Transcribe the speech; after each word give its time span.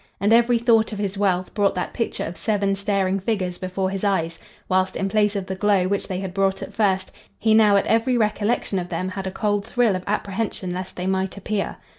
And 0.19 0.33
every 0.33 0.57
thought 0.57 0.91
of 0.91 0.97
his 0.97 1.15
wealth 1.15 1.53
brought 1.53 1.75
that 1.75 1.93
picture 1.93 2.23
of 2.23 2.35
seven 2.35 2.75
staring 2.75 3.19
figures 3.19 3.59
before 3.59 3.91
his 3.91 4.03
eyes, 4.03 4.39
whilst, 4.67 4.95
in 4.95 5.09
place 5.09 5.35
of 5.35 5.45
the 5.45 5.53
glow 5.53 5.87
which 5.87 6.07
they 6.07 6.19
had 6.21 6.33
brought 6.33 6.63
at 6.63 6.73
first, 6.73 7.11
he 7.37 7.53
now 7.53 7.75
at 7.75 7.85
every 7.85 8.17
recollection 8.17 8.79
of 8.79 8.89
them 8.89 9.09
had 9.09 9.27
a 9.27 9.31
cold 9.31 9.63
thrill 9.63 9.95
of 9.95 10.03
apprehension 10.07 10.73
lest 10.73 10.95
they 10.95 11.05
might 11.05 11.37
appear. 11.37 11.77